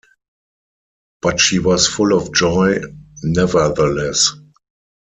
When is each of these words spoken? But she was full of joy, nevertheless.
But 1.21 1.39
she 1.39 1.59
was 1.59 1.85
full 1.87 2.13
of 2.17 2.33
joy, 2.33 2.79
nevertheless. 3.21 4.31